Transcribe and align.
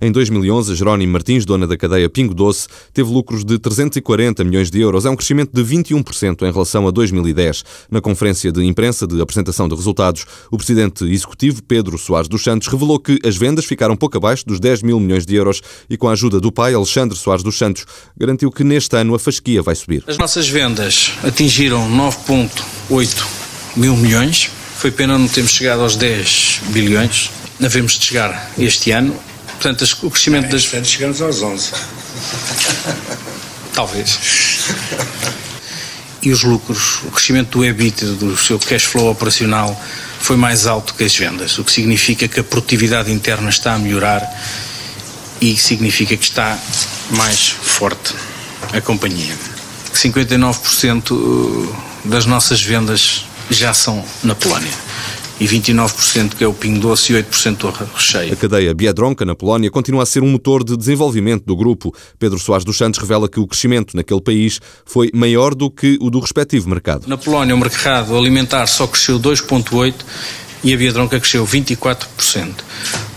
Em 0.00 0.12
2011, 0.12 0.76
Jerónimo 0.76 1.12
Martins, 1.12 1.44
dona 1.44 1.66
da 1.66 1.76
cadeia 1.76 2.08
Pingo 2.08 2.32
Doce, 2.32 2.68
teve 2.94 3.10
lucros 3.10 3.44
de 3.44 3.58
340 3.58 4.44
milhões 4.44 4.70
de 4.70 4.80
euros. 4.80 5.04
É 5.04 5.10
um 5.10 5.16
crescimento 5.16 5.50
de 5.52 5.60
21% 5.60 6.48
em 6.48 6.52
relação 6.52 6.86
a 6.86 6.92
2010. 6.92 7.64
Na 7.90 8.00
conferência 8.00 8.52
de 8.52 8.64
imprensa 8.64 9.08
de 9.08 9.20
apresentação 9.20 9.68
de 9.68 9.74
resultados, 9.74 10.24
o 10.52 10.56
presidente 10.56 11.04
executivo, 11.04 11.64
Pedro 11.64 11.98
Soares 11.98 12.28
dos 12.28 12.44
Santos, 12.44 12.68
revelou 12.68 13.00
que 13.00 13.18
as 13.26 13.36
vendas 13.36 13.64
ficaram 13.64 13.96
pouco 13.96 14.16
abaixo 14.16 14.46
dos 14.46 14.60
10 14.60 14.84
mil 14.84 15.00
milhões 15.00 15.26
de 15.26 15.34
euros 15.34 15.60
e, 15.90 15.96
com 15.96 16.08
a 16.08 16.12
ajuda 16.12 16.38
do 16.38 16.52
pai, 16.52 16.74
Alexandre 16.74 17.18
Soares 17.18 17.42
dos 17.42 17.58
Santos, 17.58 17.84
garantiu 18.16 18.52
que 18.52 18.62
neste 18.62 18.96
ano 18.96 19.16
a 19.16 19.18
fasquia 19.18 19.62
vai 19.62 19.74
subir. 19.74 20.04
As 20.06 20.16
nossas 20.16 20.48
vendas 20.48 21.14
atingiram 21.24 21.90
9,8 21.90 23.26
mil 23.74 23.96
milhões. 23.96 24.48
Foi 24.76 24.92
pena 24.92 25.18
não 25.18 25.26
termos 25.26 25.50
chegado 25.50 25.82
aos 25.82 25.96
10 25.96 26.60
bilhões. 26.68 27.32
Havemos 27.60 27.98
de 27.98 28.04
chegar 28.04 28.52
este 28.56 28.92
ano 28.92 29.12
Portanto, 29.60 29.84
o 30.02 30.10
crescimento 30.10 30.46
é, 30.46 30.48
das. 30.50 30.62
Portanto, 30.62 30.86
chegamos 30.86 31.20
aos 31.20 31.42
11. 31.42 31.72
Talvez. 33.74 34.18
E 36.22 36.30
os 36.30 36.44
lucros, 36.44 37.00
o 37.04 37.10
crescimento 37.10 37.58
do 37.58 37.64
EBIT, 37.64 38.04
do 38.04 38.36
seu 38.36 38.58
cash 38.58 38.84
flow 38.84 39.10
operacional, 39.10 39.80
foi 40.20 40.36
mais 40.36 40.66
alto 40.66 40.94
que 40.94 41.02
as 41.02 41.16
vendas, 41.16 41.58
o 41.58 41.64
que 41.64 41.72
significa 41.72 42.28
que 42.28 42.38
a 42.38 42.44
produtividade 42.44 43.10
interna 43.12 43.50
está 43.50 43.74
a 43.74 43.78
melhorar 43.78 44.22
e 45.40 45.56
significa 45.56 46.16
que 46.16 46.24
está 46.24 46.56
mais 47.10 47.48
forte 47.48 48.14
a 48.72 48.80
companhia. 48.80 49.34
59% 49.92 51.74
das 52.04 52.26
nossas 52.26 52.62
vendas 52.62 53.24
já 53.50 53.74
são 53.74 54.04
na 54.22 54.34
Polónia 54.36 54.88
e 55.40 55.46
29% 55.46 56.34
que 56.34 56.44
é 56.44 56.46
o 56.46 56.52
pingo 56.52 56.80
doce 56.80 57.12
e 57.12 57.22
8% 57.22 57.64
o 57.64 57.94
recheio. 57.94 58.32
A 58.32 58.36
cadeia 58.36 58.74
Biedronka, 58.74 59.24
na 59.24 59.34
Polónia, 59.34 59.70
continua 59.70 60.02
a 60.02 60.06
ser 60.06 60.22
um 60.22 60.30
motor 60.30 60.64
de 60.64 60.76
desenvolvimento 60.76 61.44
do 61.44 61.56
grupo. 61.56 61.94
Pedro 62.18 62.38
Soares 62.38 62.64
dos 62.64 62.76
Santos 62.76 63.00
revela 63.00 63.28
que 63.28 63.40
o 63.40 63.46
crescimento 63.46 63.96
naquele 63.96 64.20
país 64.20 64.60
foi 64.84 65.10
maior 65.14 65.54
do 65.54 65.70
que 65.70 65.96
o 66.00 66.10
do 66.10 66.20
respectivo 66.20 66.68
mercado. 66.68 67.06
Na 67.06 67.16
Polónia, 67.16 67.54
o 67.54 67.58
mercado 67.58 68.16
alimentar 68.16 68.66
só 68.66 68.86
cresceu 68.86 69.18
2,8% 69.18 69.94
e 70.64 70.74
a 70.74 70.76
Biedronka 70.76 71.20
cresceu 71.20 71.46
24%. 71.46 72.54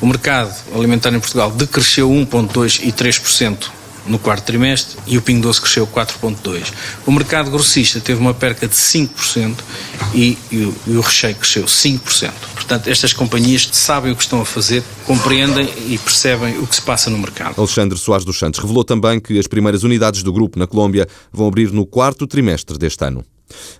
O 0.00 0.06
mercado 0.06 0.54
alimentar 0.74 1.12
em 1.12 1.20
Portugal 1.20 1.50
decresceu 1.50 2.10
1,2% 2.10 2.80
e 2.82 2.92
3% 2.92 3.78
no 4.08 4.18
quarto 4.18 4.44
trimestre 4.44 4.98
e 5.06 5.18
o 5.18 5.22
Pingo 5.22 5.42
Doce 5.42 5.60
cresceu 5.60 5.86
4,2%. 5.86 6.72
O 7.06 7.12
mercado 7.12 7.50
grossista 7.50 8.00
teve 8.00 8.20
uma 8.20 8.34
perca 8.34 8.66
de 8.66 8.74
5% 8.74 9.56
e, 10.14 10.38
e, 10.50 10.56
o, 10.64 10.74
e 10.86 10.96
o 10.96 11.00
recheio 11.00 11.36
cresceu 11.36 11.64
5%. 11.64 12.32
Portanto, 12.54 12.88
estas 12.88 13.12
companhias 13.12 13.68
sabem 13.72 14.12
o 14.12 14.16
que 14.16 14.22
estão 14.22 14.40
a 14.40 14.44
fazer, 14.44 14.82
compreendem 15.06 15.68
e 15.86 15.96
percebem 15.98 16.58
o 16.58 16.66
que 16.66 16.74
se 16.74 16.82
passa 16.82 17.08
no 17.08 17.18
mercado. 17.18 17.54
Alexandre 17.58 17.98
Soares 17.98 18.24
dos 18.24 18.38
Santos 18.38 18.60
revelou 18.60 18.84
também 18.84 19.20
que 19.20 19.38
as 19.38 19.46
primeiras 19.46 19.84
unidades 19.84 20.22
do 20.22 20.32
grupo 20.32 20.58
na 20.58 20.66
Colômbia 20.66 21.06
vão 21.32 21.46
abrir 21.46 21.72
no 21.72 21.86
quarto 21.86 22.26
trimestre 22.26 22.76
deste 22.76 23.04
ano. 23.04 23.24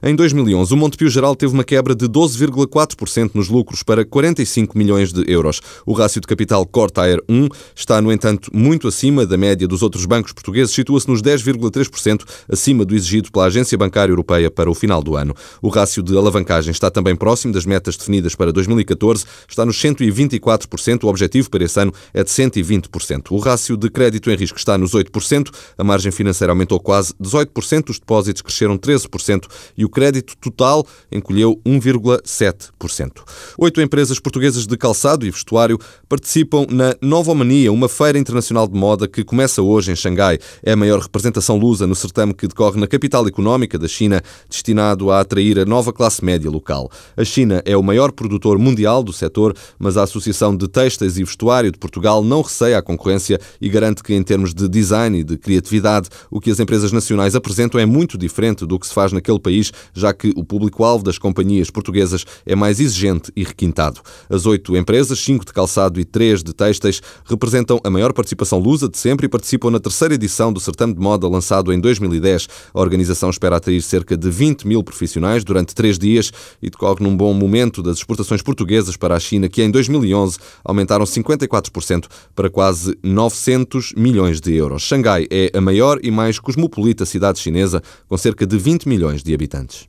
Em 0.02 0.14
2011, 0.14 0.72
o 0.72 0.76
Montepio 0.76 1.08
Geral 1.08 1.34
teve 1.34 1.52
uma 1.52 1.64
quebra 1.64 1.94
de 1.94 2.06
12,4% 2.06 3.30
nos 3.34 3.48
lucros 3.48 3.82
para 3.82 4.04
45 4.04 4.76
milhões 4.76 5.12
de 5.12 5.24
euros. 5.30 5.60
O 5.84 5.92
rácio 5.92 6.20
de 6.20 6.26
capital 6.26 6.64
Cortair 6.66 7.22
1 7.28 7.48
está, 7.74 8.00
no 8.00 8.12
entanto, 8.12 8.50
muito 8.54 8.88
acima 8.88 9.26
da 9.26 9.36
média 9.36 9.66
dos 9.66 9.82
outros 9.82 10.06
bancos 10.06 10.32
portugueses, 10.32 10.74
situa-se 10.74 11.08
nos 11.08 11.22
10,3% 11.22 12.24
acima 12.48 12.84
do 12.84 12.94
exigido 12.94 13.30
pela 13.30 13.46
Agência 13.46 13.76
Bancária 13.76 14.12
Europeia 14.12 14.50
para 14.50 14.70
o 14.70 14.74
final 14.74 15.02
do 15.02 15.16
ano. 15.16 15.34
O 15.60 15.68
rácio 15.68 16.02
de 16.02 16.16
alavancagem 16.16 16.70
está 16.70 16.90
também 16.90 17.16
próximo 17.16 17.52
das 17.52 17.66
metas 17.66 17.96
definidas 17.96 18.34
para 18.34 18.52
2014, 18.52 19.24
está 19.48 19.64
nos 19.64 19.80
124%, 19.80 21.04
o 21.04 21.08
objetivo 21.08 21.50
para 21.50 21.64
esse 21.64 21.80
ano 21.80 21.92
é 22.12 22.22
de 22.22 22.30
120%. 22.30 23.30
O 23.30 23.38
rácio 23.38 23.76
de 23.76 23.90
crédito 23.90 24.30
em 24.30 24.36
risco 24.36 24.58
está 24.58 24.78
nos 24.78 24.92
8%, 24.92 25.50
a 25.76 25.84
margem 25.84 26.12
financeira 26.12 26.52
aumentou 26.52 26.80
quase 26.80 27.12
18%, 27.22 27.90
os 27.90 27.98
depósitos 27.98 28.42
cresceram 28.42 28.78
13%, 28.78 29.46
e 29.76 29.84
o 29.84 29.88
crédito 29.88 30.36
total 30.36 30.86
encolheu 31.10 31.60
1,7%. 31.64 33.22
Oito 33.58 33.80
empresas 33.80 34.18
portuguesas 34.18 34.66
de 34.66 34.76
calçado 34.76 35.26
e 35.26 35.30
vestuário 35.30 35.78
participam 36.08 36.66
na 36.70 36.94
Novomania, 37.00 37.72
uma 37.72 37.88
feira 37.88 38.18
internacional 38.18 38.66
de 38.66 38.78
moda 38.78 39.08
que 39.08 39.24
começa 39.24 39.62
hoje 39.62 39.92
em 39.92 39.96
Xangai. 39.96 40.38
É 40.62 40.72
a 40.72 40.76
maior 40.76 41.00
representação 41.00 41.56
lusa 41.56 41.86
no 41.86 41.94
certame 41.94 42.34
que 42.34 42.46
decorre 42.46 42.80
na 42.80 42.86
capital 42.86 43.26
económica 43.26 43.78
da 43.78 43.88
China, 43.88 44.22
destinado 44.48 45.10
a 45.10 45.20
atrair 45.20 45.58
a 45.58 45.64
nova 45.64 45.92
classe 45.92 46.24
média 46.24 46.50
local. 46.50 46.90
A 47.16 47.24
China 47.24 47.62
é 47.64 47.76
o 47.76 47.82
maior 47.82 48.12
produtor 48.12 48.58
mundial 48.58 49.02
do 49.02 49.12
setor, 49.12 49.54
mas 49.78 49.96
a 49.96 50.02
Associação 50.02 50.56
de 50.56 50.68
Textas 50.68 51.18
e 51.18 51.24
Vestuário 51.24 51.70
de 51.70 51.78
Portugal 51.78 52.22
não 52.22 52.42
receia 52.42 52.78
a 52.78 52.82
concorrência 52.82 53.40
e 53.60 53.68
garante 53.68 54.02
que, 54.02 54.14
em 54.14 54.22
termos 54.22 54.54
de 54.54 54.68
design 54.68 55.18
e 55.18 55.24
de 55.24 55.36
criatividade, 55.36 56.08
o 56.30 56.40
que 56.40 56.50
as 56.50 56.60
empresas 56.60 56.92
nacionais 56.92 57.34
apresentam 57.34 57.80
é 57.80 57.86
muito 57.86 58.16
diferente 58.16 58.66
do 58.66 58.78
que 58.78 58.86
se 58.86 58.94
faz 58.94 59.12
naquele 59.12 59.38
país 59.38 59.47
país, 59.48 59.72
já 59.94 60.12
que 60.12 60.32
o 60.36 60.44
público-alvo 60.44 61.02
das 61.02 61.16
companhias 61.16 61.70
portuguesas 61.70 62.24
é 62.44 62.54
mais 62.54 62.78
exigente 62.80 63.32
e 63.34 63.42
requintado. 63.42 64.00
As 64.28 64.44
oito 64.44 64.76
empresas, 64.76 65.18
cinco 65.18 65.44
de 65.44 65.52
calçado 65.52 65.98
e 65.98 66.04
três 66.04 66.42
de 66.42 66.52
têxteis, 66.52 67.00
representam 67.24 67.80
a 67.82 67.90
maior 67.90 68.12
participação 68.12 68.58
lusa 68.58 68.88
de 68.88 68.98
sempre 68.98 69.26
e 69.26 69.28
participam 69.28 69.70
na 69.70 69.80
terceira 69.80 70.14
edição 70.14 70.52
do 70.52 70.60
certame 70.60 70.92
de 70.92 71.00
moda 71.00 71.26
lançado 71.26 71.72
em 71.72 71.80
2010. 71.80 72.48
A 72.74 72.80
organização 72.80 73.30
espera 73.30 73.56
atrair 73.56 73.80
cerca 73.80 74.16
de 74.16 74.30
20 74.30 74.66
mil 74.66 74.82
profissionais 74.82 75.42
durante 75.44 75.74
três 75.74 75.98
dias 75.98 76.30
e 76.62 76.68
decorre 76.68 77.02
num 77.02 77.16
bom 77.16 77.32
momento 77.32 77.82
das 77.82 77.98
exportações 77.98 78.42
portuguesas 78.42 78.96
para 78.96 79.16
a 79.16 79.20
China, 79.20 79.48
que 79.48 79.62
em 79.62 79.70
2011 79.70 80.38
aumentaram 80.62 81.04
54% 81.04 82.04
para 82.34 82.50
quase 82.50 82.96
900 83.02 83.94
milhões 83.96 84.40
de 84.40 84.54
euros. 84.54 84.82
Xangai 84.82 85.26
é 85.30 85.50
a 85.54 85.60
maior 85.60 85.98
e 86.02 86.10
mais 86.10 86.38
cosmopolita 86.38 87.06
cidade 87.06 87.38
chinesa, 87.38 87.82
com 88.06 88.16
cerca 88.16 88.46
de 88.46 88.58
20 88.58 88.88
milhões 88.88 89.22
de 89.22 89.32
habitantes. 89.38 89.88